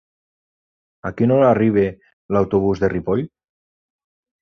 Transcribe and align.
A 1.09 1.11
quina 1.19 1.35
hora 1.37 1.51
arriba 1.57 1.85
l'autobús 2.37 2.85
de 2.85 2.93
Ripoll? 2.97 3.27